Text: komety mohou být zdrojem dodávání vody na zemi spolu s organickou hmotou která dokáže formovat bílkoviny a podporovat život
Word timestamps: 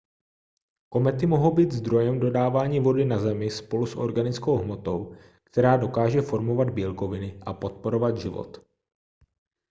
komety 0.89 1.25
mohou 1.25 1.51
být 1.53 1.71
zdrojem 1.71 2.19
dodávání 2.19 2.79
vody 2.79 3.05
na 3.05 3.19
zemi 3.19 3.49
spolu 3.51 3.85
s 3.85 3.95
organickou 3.95 4.57
hmotou 4.57 5.15
která 5.43 5.77
dokáže 5.77 6.21
formovat 6.21 6.69
bílkoviny 6.69 7.39
a 7.45 7.53
podporovat 7.53 8.17
život 8.17 8.65